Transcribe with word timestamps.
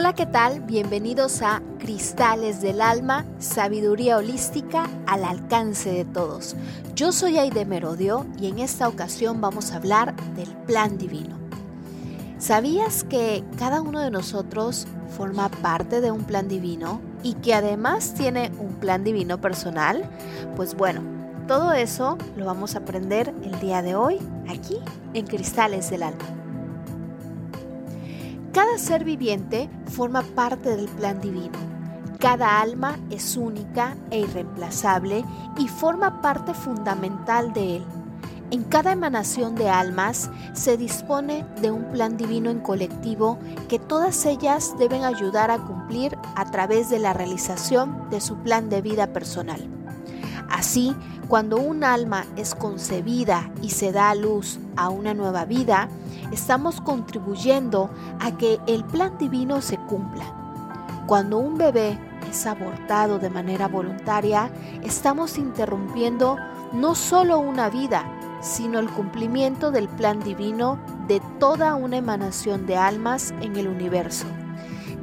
Hola, 0.00 0.12
¿qué 0.12 0.26
tal? 0.26 0.60
Bienvenidos 0.60 1.42
a 1.42 1.60
Cristales 1.80 2.62
del 2.62 2.80
Alma, 2.82 3.24
Sabiduría 3.40 4.18
Holística 4.18 4.88
al 5.08 5.24
alcance 5.24 5.90
de 5.90 6.04
todos. 6.04 6.54
Yo 6.94 7.10
soy 7.10 7.36
Aide 7.36 7.64
Merodio 7.64 8.24
y 8.38 8.46
en 8.46 8.60
esta 8.60 8.86
ocasión 8.86 9.40
vamos 9.40 9.72
a 9.72 9.76
hablar 9.78 10.14
del 10.36 10.46
plan 10.68 10.98
divino. 10.98 11.36
¿Sabías 12.38 13.02
que 13.02 13.42
cada 13.58 13.80
uno 13.82 13.98
de 13.98 14.12
nosotros 14.12 14.86
forma 15.16 15.48
parte 15.48 16.00
de 16.00 16.12
un 16.12 16.22
plan 16.22 16.46
divino 16.46 17.00
y 17.24 17.34
que 17.34 17.54
además 17.54 18.14
tiene 18.14 18.52
un 18.60 18.74
plan 18.74 19.02
divino 19.02 19.40
personal? 19.40 20.08
Pues 20.54 20.76
bueno, 20.76 21.02
todo 21.48 21.72
eso 21.72 22.18
lo 22.36 22.44
vamos 22.44 22.76
a 22.76 22.78
aprender 22.78 23.34
el 23.42 23.58
día 23.58 23.82
de 23.82 23.96
hoy 23.96 24.20
aquí 24.48 24.76
en 25.12 25.26
Cristales 25.26 25.90
del 25.90 26.04
Alma. 26.04 26.47
Cada 28.52 28.78
ser 28.78 29.04
viviente 29.04 29.68
forma 29.90 30.22
parte 30.22 30.74
del 30.74 30.88
plan 30.88 31.20
divino. 31.20 31.58
Cada 32.18 32.60
alma 32.60 32.98
es 33.10 33.36
única 33.36 33.96
e 34.10 34.20
irreemplazable 34.20 35.24
y 35.58 35.68
forma 35.68 36.22
parte 36.22 36.54
fundamental 36.54 37.52
de 37.52 37.76
él. 37.76 37.84
En 38.50 38.64
cada 38.64 38.92
emanación 38.92 39.54
de 39.54 39.68
almas 39.68 40.30
se 40.54 40.78
dispone 40.78 41.44
de 41.60 41.70
un 41.70 41.84
plan 41.92 42.16
divino 42.16 42.48
en 42.48 42.60
colectivo 42.60 43.38
que 43.68 43.78
todas 43.78 44.24
ellas 44.24 44.74
deben 44.78 45.04
ayudar 45.04 45.50
a 45.50 45.58
cumplir 45.58 46.16
a 46.34 46.50
través 46.50 46.88
de 46.88 46.98
la 46.98 47.12
realización 47.12 48.08
de 48.08 48.22
su 48.22 48.36
plan 48.38 48.70
de 48.70 48.80
vida 48.80 49.08
personal. 49.08 49.68
Así, 50.48 50.96
cuando 51.28 51.58
un 51.58 51.84
alma 51.84 52.24
es 52.36 52.54
concebida 52.54 53.50
y 53.62 53.68
se 53.68 53.92
da 53.92 54.08
a 54.08 54.14
luz 54.14 54.58
a 54.76 54.88
una 54.88 55.12
nueva 55.12 55.44
vida, 55.44 55.90
estamos 56.32 56.80
contribuyendo 56.80 57.90
a 58.20 58.36
que 58.36 58.60
el 58.66 58.84
plan 58.84 59.16
divino 59.18 59.60
se 59.60 59.78
cumpla. 59.78 60.24
Cuando 61.06 61.38
un 61.38 61.56
bebé 61.56 61.98
es 62.28 62.46
abortado 62.46 63.18
de 63.18 63.30
manera 63.30 63.68
voluntaria, 63.68 64.50
estamos 64.82 65.38
interrumpiendo 65.38 66.36
no 66.72 66.94
solo 66.94 67.38
una 67.38 67.70
vida, 67.70 68.04
sino 68.40 68.78
el 68.78 68.90
cumplimiento 68.90 69.70
del 69.70 69.88
plan 69.88 70.20
divino 70.20 70.78
de 71.06 71.20
toda 71.38 71.74
una 71.74 71.96
emanación 71.96 72.66
de 72.66 72.76
almas 72.76 73.32
en 73.40 73.56
el 73.56 73.68
universo, 73.68 74.26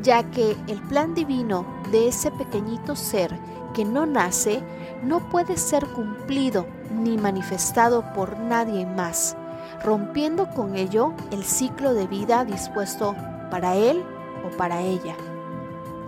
ya 0.01 0.23
que 0.29 0.55
el 0.67 0.79
plan 0.83 1.15
divino 1.15 1.65
de 1.91 2.07
ese 2.09 2.31
pequeñito 2.31 2.95
ser 2.95 3.37
que 3.73 3.83
no 3.83 4.05
nace 4.05 4.63
no 5.03 5.19
puede 5.29 5.57
ser 5.57 5.85
cumplido 5.87 6.65
ni 6.91 7.17
manifestado 7.17 8.13
por 8.13 8.39
nadie 8.39 8.85
más, 8.85 9.35
rompiendo 9.83 10.49
con 10.49 10.75
ello 10.75 11.13
el 11.31 11.43
ciclo 11.43 11.93
de 11.93 12.07
vida 12.07 12.45
dispuesto 12.45 13.15
para 13.51 13.75
él 13.75 14.03
o 14.45 14.55
para 14.57 14.81
ella. 14.81 15.15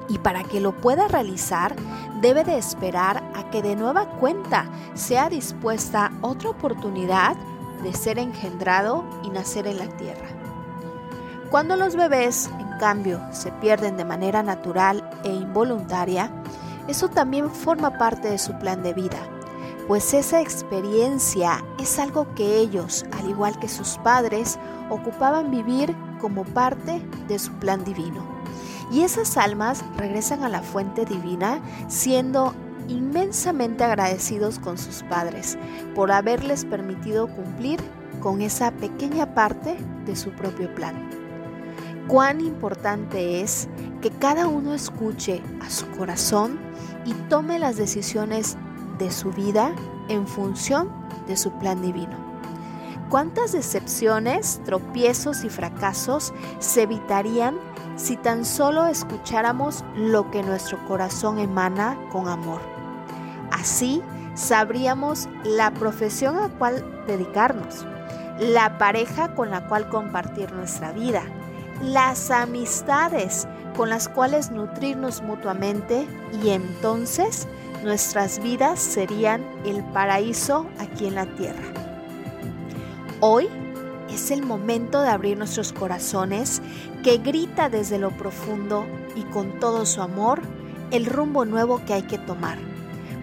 Y 0.10 0.20
para 0.20 0.44
que 0.44 0.62
lo 0.62 0.72
pueda 0.72 1.08
realizar, 1.08 1.76
debe 2.22 2.44
de 2.44 2.58
esperar 2.58 3.24
a 3.36 3.50
que 3.50 3.62
de 3.62 3.76
nueva 3.76 4.06
cuenta 4.20 4.66
sea 4.94 5.30
dispuesta 5.30 6.12
otra 6.22 6.50
oportunidad 6.50 7.36
de 7.84 7.94
ser 7.94 8.18
engendrado 8.18 9.04
y 9.24 9.30
nacer 9.30 9.68
en 9.68 9.80
la 9.80 9.88
tierra. 9.98 10.28
Cuando 11.52 11.76
los 11.76 11.96
bebés, 11.96 12.50
en 12.60 12.78
cambio, 12.80 13.22
se 13.32 13.52
pierden 13.54 13.98
de 13.98 14.06
manera 14.06 14.44
natural 14.44 15.10
e 15.24 15.30
involuntaria, 15.30 16.32
eso 16.88 17.10
también 17.10 17.50
forma 17.50 17.98
parte 17.98 18.30
de 18.30 18.38
su 18.38 18.58
plan 18.60 18.84
de 18.84 18.94
vida, 18.94 19.18
pues 19.88 20.14
esa 20.14 20.42
experiencia 20.42 21.64
es 21.80 21.98
algo 21.98 22.34
que 22.36 22.58
ellos, 22.58 23.06
al 23.18 23.30
igual 23.30 23.58
que 23.60 23.70
sus 23.70 23.98
padres, 24.00 24.60
ocupaban 24.90 25.50
vivir 25.50 25.96
como 26.20 26.44
parte 26.44 27.02
de 27.28 27.40
su 27.40 27.54
plan 27.54 27.84
divino. 27.86 28.22
Y 28.92 29.02
esas 29.02 29.38
almas 29.38 29.84
regresan 29.98 30.44
a 30.44 30.50
la 30.50 30.62
fuente 30.62 31.06
divina 31.06 31.62
siendo 31.88 32.54
inmensamente 32.90 33.84
agradecidos 33.84 34.60
con 34.60 34.78
sus 34.78 35.04
padres 35.04 35.58
por 35.96 36.12
haberles 36.12 36.66
permitido 36.66 37.28
cumplir 37.28 37.80
con 38.22 38.42
esa 38.42 38.72
pequeña 38.72 39.34
parte 39.34 39.78
de 40.06 40.16
su 40.16 40.32
propio 40.32 40.74
plan. 40.74 41.10
Cuán 42.08 42.40
importante 42.40 43.42
es 43.42 43.68
que 44.02 44.10
cada 44.10 44.48
uno 44.48 44.74
escuche 44.74 45.42
a 45.62 45.70
su 45.70 45.86
corazón 45.92 46.58
y 47.06 47.14
tome 47.30 47.60
las 47.60 47.76
decisiones 47.76 48.58
de 48.98 49.12
su 49.12 49.32
vida 49.32 49.74
en 50.08 50.28
función 50.28 50.90
de 51.28 51.38
su 51.38 51.52
plan 51.52 51.82
divino. 51.82 52.18
¿Cuántas 53.10 53.54
decepciones, 53.54 54.62
tropiezos 54.66 55.46
y 55.46 55.50
fracasos 55.50 56.34
se 56.60 56.84
evitarían 56.84 57.56
si 57.96 58.18
tan 58.18 58.44
solo 58.44 58.86
escucháramos 58.88 59.86
lo 59.96 60.30
que 60.30 60.44
nuestro 60.44 60.78
corazón 60.88 61.40
emana 61.40 61.98
con 62.12 62.28
amor? 62.28 62.60
Así 63.52 64.02
sabríamos 64.34 65.30
la 65.46 65.72
profesión 65.72 66.38
a 66.38 66.50
cual 66.50 66.84
dedicarnos, 67.08 67.86
la 68.40 68.78
pareja 68.78 69.34
con 69.36 69.52
la 69.52 69.68
cual 69.68 69.88
compartir 69.88 70.52
nuestra 70.52 70.92
vida, 70.92 71.24
las 71.82 72.30
amistades 72.30 73.48
con 73.78 73.90
las 73.90 74.10
cuales 74.10 74.52
nutrirnos 74.52 75.22
mutuamente 75.22 76.08
y 76.44 76.50
entonces 76.50 77.48
nuestras 77.88 78.40
vidas 78.40 78.82
serían 78.82 79.42
el 79.64 79.82
paraíso 79.82 80.68
aquí 80.78 81.08
en 81.08 81.16
la 81.16 81.26
tierra. 81.26 81.64
Hoy 83.22 83.48
es 84.10 84.30
el 84.30 84.44
momento 84.44 85.02
de 85.02 85.08
abrir 85.08 85.38
nuestros 85.38 85.72
corazones 85.72 86.62
que 87.02 87.18
grita 87.18 87.70
desde 87.70 87.98
lo 87.98 88.12
profundo 88.12 88.86
y 89.16 89.22
con 89.24 89.58
todo 89.62 89.86
su 89.86 90.02
amor 90.02 90.42
el 90.92 91.06
rumbo 91.06 91.46
nuevo 91.46 91.82
que 91.86 91.94
hay 91.94 92.02
que 92.04 92.18
tomar, 92.18 92.58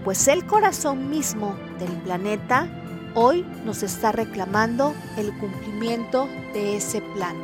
pues 0.03 0.29
el 0.29 0.47
corazón 0.47 1.11
mismo 1.11 1.55
del 1.79 1.93
planeta 1.99 2.67
hoy 3.15 3.45
nos 3.67 3.83
está 3.83 4.13
reclamando 4.13 4.95
el 5.19 5.37
cumplimiento 5.37 6.27
de 6.55 6.79
ese 6.79 7.03
plan 7.15 7.37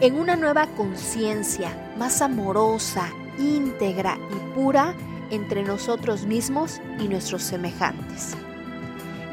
en 0.00 0.18
una 0.18 0.34
nueva 0.34 0.66
conciencia 0.76 1.94
más 1.96 2.20
amorosa, 2.20 3.08
íntegra 3.38 4.18
y 4.32 4.54
pura 4.56 4.96
entre 5.32 5.64
nosotros 5.64 6.26
mismos 6.26 6.80
y 7.00 7.08
nuestros 7.08 7.42
semejantes. 7.42 8.36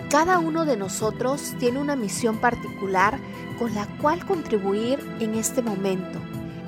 Cada 0.09 0.39
uno 0.39 0.65
de 0.65 0.75
nosotros 0.75 1.53
tiene 1.59 1.79
una 1.79 1.95
misión 1.95 2.37
particular 2.37 3.19
con 3.59 3.75
la 3.75 3.85
cual 4.01 4.25
contribuir 4.25 4.99
en 5.19 5.35
este 5.35 5.61
momento, 5.61 6.17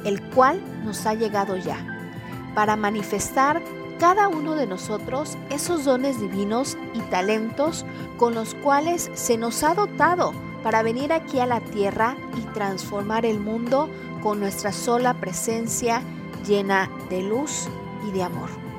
el 0.05 0.21
cual 0.29 0.61
nos 0.83 1.07
ha 1.07 1.15
llegado 1.15 1.57
ya, 1.57 2.13
para 2.53 2.75
manifestar 2.75 3.63
cada 3.99 4.27
uno 4.27 4.55
de 4.55 4.67
nosotros 4.67 5.37
esos 5.49 5.85
dones 5.85 6.19
divinos 6.19 6.77
y 6.93 6.99
talentos 7.09 7.85
con 8.17 8.35
los 8.35 8.53
cuales 8.55 9.09
se 9.13 9.37
nos 9.37 9.63
ha 9.63 9.73
dotado 9.73 10.33
para 10.63 10.83
venir 10.83 11.13
aquí 11.13 11.39
a 11.39 11.45
la 11.45 11.61
tierra 11.61 12.15
y 12.37 12.41
transformar 12.53 13.25
el 13.25 13.39
mundo 13.39 13.89
con 14.21 14.39
nuestra 14.39 14.71
sola 14.71 15.15
presencia 15.15 16.01
llena 16.45 16.89
de 17.09 17.23
luz 17.23 17.67
y 18.07 18.11
de 18.11 18.23
amor. 18.23 18.70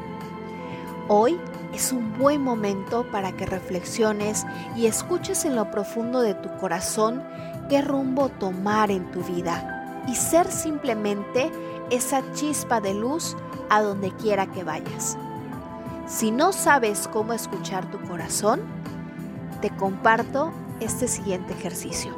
Hoy 1.08 1.38
es 1.74 1.92
un 1.92 2.16
buen 2.16 2.42
momento 2.42 3.04
para 3.10 3.32
que 3.32 3.44
reflexiones 3.44 4.46
y 4.76 4.86
escuches 4.86 5.44
en 5.44 5.56
lo 5.56 5.70
profundo 5.70 6.20
de 6.20 6.34
tu 6.34 6.48
corazón 6.58 7.22
qué 7.68 7.82
rumbo 7.82 8.28
tomar 8.28 8.90
en 8.90 9.10
tu 9.10 9.22
vida 9.22 10.04
y 10.06 10.14
ser 10.14 10.50
simplemente 10.50 11.50
esa 11.90 12.22
chispa 12.34 12.80
de 12.80 12.94
luz 12.94 13.36
a 13.68 13.82
donde 13.82 14.12
quiera 14.12 14.46
que 14.46 14.62
vayas. 14.62 15.16
Si 16.06 16.30
no 16.30 16.52
sabes 16.52 17.08
cómo 17.08 17.32
escuchar 17.32 17.90
tu 17.90 18.00
corazón, 18.02 18.60
te 19.60 19.70
comparto 19.70 20.52
este 20.80 21.08
siguiente 21.08 21.52
ejercicio. 21.52 22.14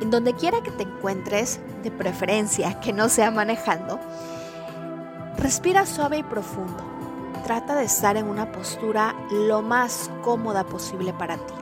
En 0.00 0.10
donde 0.10 0.34
quiera 0.34 0.62
que 0.62 0.70
te 0.70 0.84
encuentres, 0.84 1.60
de 1.82 1.90
preferencia 1.90 2.80
que 2.80 2.92
no 2.92 3.08
sea 3.08 3.30
manejando, 3.30 3.98
respira 5.36 5.86
suave 5.86 6.18
y 6.18 6.22
profundo. 6.22 6.91
Trata 7.44 7.74
de 7.74 7.84
estar 7.84 8.16
en 8.16 8.28
una 8.28 8.52
postura 8.52 9.14
lo 9.30 9.62
más 9.62 10.10
cómoda 10.22 10.64
posible 10.64 11.12
para 11.12 11.36
ti. 11.36 11.54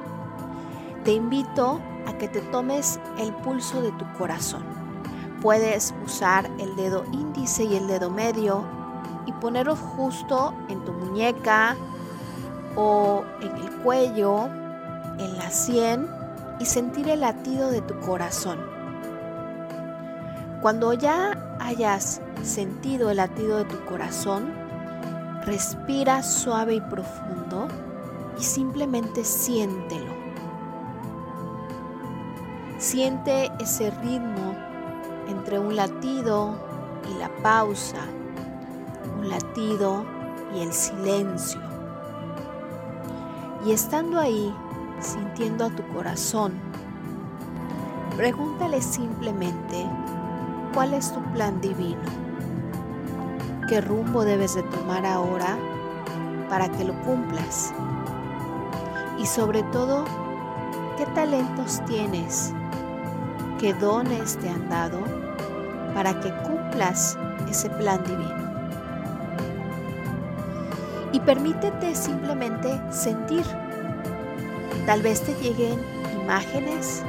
Te 1.04 1.12
invito 1.12 1.80
a 2.06 2.12
que 2.18 2.28
te 2.28 2.40
tomes 2.40 3.00
el 3.18 3.32
pulso 3.32 3.80
de 3.80 3.92
tu 3.92 4.04
corazón. 4.18 4.64
Puedes 5.40 5.94
usar 6.04 6.50
el 6.58 6.76
dedo 6.76 7.04
índice 7.12 7.64
y 7.64 7.76
el 7.76 7.86
dedo 7.86 8.10
medio 8.10 8.64
y 9.26 9.32
ponerlo 9.32 9.74
justo 9.74 10.54
en 10.68 10.84
tu 10.84 10.92
muñeca 10.92 11.76
o 12.76 13.24
en 13.40 13.56
el 13.56 13.70
cuello 13.82 14.48
en 15.20 15.36
la 15.36 15.50
sien 15.50 16.08
y 16.58 16.64
sentir 16.64 17.08
el 17.08 17.20
latido 17.20 17.70
de 17.70 17.82
tu 17.82 17.98
corazón. 18.00 18.58
Cuando 20.62 20.92
ya 20.92 21.56
hayas 21.58 22.20
sentido 22.42 23.10
el 23.10 23.18
latido 23.18 23.58
de 23.58 23.64
tu 23.64 23.84
corazón, 23.86 24.52
respira 25.44 26.22
suave 26.22 26.74
y 26.74 26.80
profundo 26.80 27.68
y 28.38 28.42
simplemente 28.42 29.24
siéntelo. 29.24 30.12
Siente 32.78 33.50
ese 33.58 33.90
ritmo 33.90 34.54
entre 35.28 35.58
un 35.58 35.76
latido 35.76 36.54
y 37.10 37.18
la 37.18 37.28
pausa, 37.42 37.98
un 39.18 39.28
latido 39.28 40.04
y 40.54 40.60
el 40.60 40.72
silencio. 40.72 41.60
Y 43.64 43.72
estando 43.72 44.18
ahí, 44.18 44.54
sintiendo 45.00 45.66
a 45.66 45.70
tu 45.70 45.86
corazón, 45.88 46.54
pregúntale 48.16 48.80
simplemente 48.80 49.86
cuál 50.72 50.94
es 50.94 51.12
tu 51.12 51.20
plan 51.32 51.60
divino, 51.60 52.00
qué 53.70 53.80
rumbo 53.80 54.24
debes 54.24 54.56
de 54.56 54.64
tomar 54.64 55.06
ahora 55.06 55.56
para 56.48 56.68
que 56.72 56.82
lo 56.82 56.92
cumplas 57.02 57.72
y 59.16 59.24
sobre 59.26 59.62
todo, 59.64 60.04
qué 60.98 61.06
talentos 61.14 61.80
tienes, 61.86 62.52
qué 63.60 63.72
dones 63.74 64.36
te 64.38 64.48
han 64.48 64.68
dado 64.68 64.98
para 65.94 66.18
que 66.18 66.32
cumplas 66.42 67.16
ese 67.48 67.70
plan 67.70 68.02
divino. 68.02 68.50
Y 71.12 71.20
permítete 71.20 71.94
simplemente 71.94 72.80
sentir. 72.90 73.44
Tal 74.84 75.00
vez 75.00 75.20
te 75.20 75.34
lleguen 75.34 75.78
imágenes, 76.24 77.04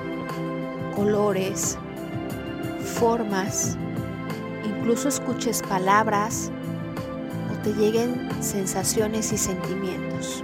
colores, 0.96 1.80
formas, 3.00 3.78
incluso 4.82 5.10
escuches 5.10 5.62
palabras 5.62 6.52
o 7.54 7.58
te 7.62 7.72
lleguen 7.76 8.30
sensaciones 8.42 9.32
y 9.32 9.38
sentimientos. 9.38 10.44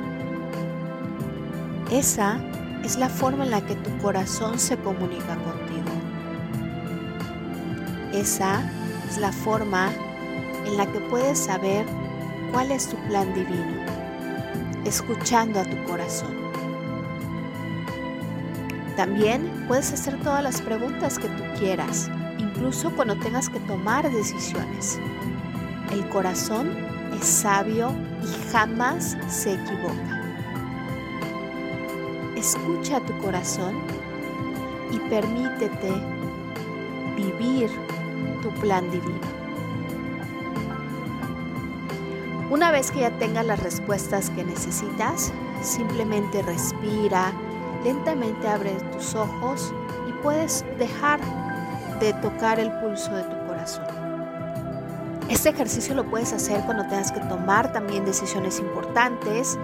Esa 1.92 2.40
es 2.84 3.00
la 3.00 3.10
forma 3.10 3.46
en 3.46 3.52
la 3.52 3.66
que 3.66 3.74
tu 3.76 3.98
corazón 3.98 4.60
se 4.60 4.78
comunica 4.78 5.36
contigo. 5.38 5.90
Esa 8.14 8.62
es 9.10 9.18
la 9.18 9.32
forma 9.32 9.90
en 10.68 10.78
la 10.78 10.86
que 10.86 11.00
puedes 11.00 11.40
saber 11.40 11.86
cuál 12.52 12.72
es 12.72 12.88
tu 12.88 12.96
plan 13.08 13.34
divino, 13.34 13.84
escuchando 14.86 15.62
a 15.62 15.64
tu 15.64 15.84
corazón. 15.86 16.36
También 18.96 19.66
puedes 19.68 19.92
hacer 19.94 20.20
todas 20.22 20.44
las 20.44 20.62
preguntas 20.62 21.18
que 21.18 21.28
tú 21.28 21.44
quieras, 21.58 22.12
incluso 22.58 22.92
cuando 22.92 23.16
tengas 23.18 23.50
que 23.50 23.60
tomar 23.62 24.12
decisiones. 24.12 25.00
El 25.92 26.08
corazón 26.10 26.76
es 27.20 27.26
sabio 27.26 27.92
y 28.24 28.52
jamás 28.52 29.16
se 29.28 29.54
equivoca. 29.54 30.24
Escucha 32.36 32.98
a 32.98 33.06
tu 33.06 33.16
corazón 33.20 33.76
y 34.92 35.00
permítete 35.10 35.92
vivir 37.16 37.70
tu 38.42 38.50
plan 38.60 38.90
divino. 38.90 39.38
Una 42.50 42.72
vez 42.72 42.92
que 42.92 43.02
ya 43.02 43.12
tengas 43.20 43.46
las 43.46 43.62
respuestas 43.62 44.32
que 44.32 44.44
necesitas, 44.44 45.32
simplemente 45.62 46.42
respira, 46.42 47.34
lentamente 47.84 48.48
abre 48.48 48.72
tus 48.94 49.14
ojos 49.14 49.74
y 50.10 50.14
puedes 50.24 50.66
dejar 50.80 51.20
de 52.00 52.14
tocar 52.14 52.60
el 52.60 52.72
pulso 52.80 53.14
de 53.16 53.24
tu 53.24 53.48
corazón. 53.48 53.86
Este 55.30 55.50
ejercicio 55.50 55.94
lo 55.94 56.06
puedes 56.10 56.32
hacer 56.32 56.62
cuando 56.62 56.84
tengas 56.88 57.12
que 57.12 57.20
tomar 57.22 57.72
también 57.74 58.06
decisiones 58.06 58.60
importantes 58.60 59.58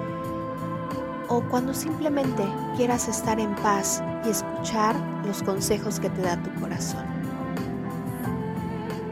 o 1.29 1.41
cuando 1.49 1.73
simplemente 1.73 2.43
quieras 2.75 3.07
estar 3.07 3.39
en 3.39 3.55
paz 3.55 4.03
y 4.25 4.29
escuchar 4.29 4.95
los 5.25 5.41
consejos 5.41 5.99
que 5.99 6.09
te 6.09 6.21
da 6.21 6.35
tu 6.37 6.53
corazón. 6.59 7.05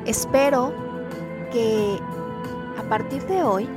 Espero 0.05 0.73
que 1.51 1.99
a 2.77 2.83
partir 2.89 3.25
de 3.27 3.43
hoy, 3.43 3.69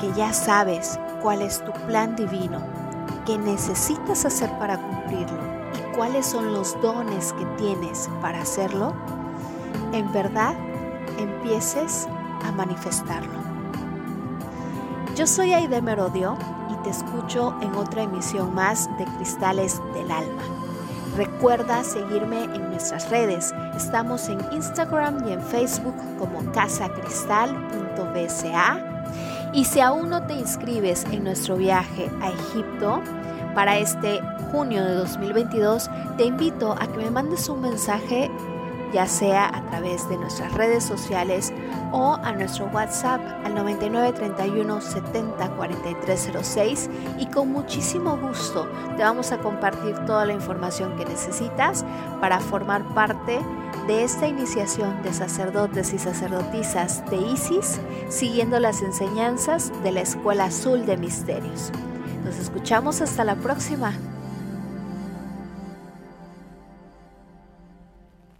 que 0.00 0.12
ya 0.12 0.32
sabes 0.32 1.00
cuál 1.20 1.42
es 1.42 1.64
tu 1.64 1.72
plan 1.86 2.14
divino, 2.14 2.60
que 3.26 3.38
necesitas 3.38 4.24
hacer 4.24 4.50
para 4.58 4.78
cumplirlo 4.78 5.61
cuáles 5.94 6.26
son 6.26 6.52
los 6.52 6.80
dones 6.80 7.32
que 7.34 7.44
tienes 7.56 8.08
para 8.20 8.42
hacerlo, 8.42 8.94
en 9.92 10.10
verdad 10.12 10.54
empieces 11.18 12.08
a 12.44 12.52
manifestarlo. 12.52 13.40
Yo 15.14 15.26
soy 15.26 15.52
Aide 15.52 15.82
Merodio 15.82 16.38
y 16.70 16.74
te 16.82 16.90
escucho 16.90 17.54
en 17.60 17.74
otra 17.74 18.02
emisión 18.02 18.54
más 18.54 18.88
de 18.98 19.04
Cristales 19.04 19.80
del 19.94 20.10
Alma. 20.10 20.42
Recuerda 21.16 21.84
seguirme 21.84 22.44
en 22.44 22.70
nuestras 22.70 23.10
redes. 23.10 23.52
Estamos 23.76 24.30
en 24.30 24.40
Instagram 24.52 25.28
y 25.28 25.32
en 25.32 25.42
Facebook 25.42 25.94
como 26.18 26.50
casacristal.bca. 26.52 28.78
Y 29.52 29.66
si 29.66 29.80
aún 29.80 30.08
no 30.08 30.26
te 30.26 30.32
inscribes 30.32 31.04
en 31.12 31.24
nuestro 31.24 31.56
viaje 31.56 32.10
a 32.22 32.30
Egipto 32.30 33.02
para 33.54 33.76
este 33.76 34.22
junio 34.52 34.84
de 34.84 34.94
2022, 34.94 35.90
te 36.18 36.24
invito 36.24 36.72
a 36.72 36.86
que 36.86 36.98
me 36.98 37.10
mandes 37.10 37.48
un 37.48 37.62
mensaje 37.62 38.30
ya 38.92 39.06
sea 39.06 39.48
a 39.48 39.62
través 39.70 40.06
de 40.08 40.18
nuestras 40.18 40.52
redes 40.52 40.84
sociales 40.84 41.52
o 41.92 42.18
a 42.22 42.32
nuestro 42.32 42.66
WhatsApp 42.66 43.20
al 43.44 43.54
9931 43.54 44.80
70 44.80 45.56
4306 45.56 46.90
y 47.18 47.26
con 47.26 47.50
muchísimo 47.50 48.18
gusto 48.18 48.68
te 48.96 49.02
vamos 49.02 49.32
a 49.32 49.38
compartir 49.38 49.94
toda 50.04 50.26
la 50.26 50.34
información 50.34 50.96
que 50.96 51.06
necesitas 51.06 51.84
para 52.20 52.38
formar 52.38 52.84
parte 52.94 53.40
de 53.86 54.04
esta 54.04 54.28
iniciación 54.28 55.02
de 55.02 55.12
sacerdotes 55.14 55.94
y 55.94 55.98
sacerdotisas 55.98 57.02
de 57.10 57.16
ISIS 57.16 57.80
siguiendo 58.10 58.60
las 58.60 58.82
enseñanzas 58.82 59.72
de 59.82 59.92
la 59.92 60.02
Escuela 60.02 60.44
Azul 60.44 60.84
de 60.84 60.98
Misterios. 60.98 61.72
Nos 62.24 62.36
escuchamos 62.36 63.00
hasta 63.00 63.24
la 63.24 63.34
próxima. 63.36 63.94